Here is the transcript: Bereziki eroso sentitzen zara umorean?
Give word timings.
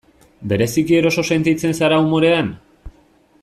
Bereziki 0.53 0.97
eroso 1.01 1.25
sentitzen 1.31 1.77
zara 1.81 2.01
umorean? 2.07 2.53